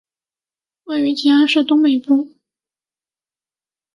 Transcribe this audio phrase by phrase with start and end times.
[0.85, 2.27] 位于吉安市东北部。